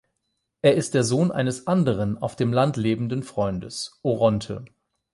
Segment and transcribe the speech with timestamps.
[0.63, 4.65] Er ist der Sohn eines anderen, auf dem Land lebenden Freundes: Oronte.